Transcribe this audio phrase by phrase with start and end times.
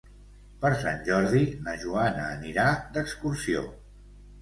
[0.63, 2.67] Per Sant Jordi na Joana anirà
[2.99, 3.67] d'excursió.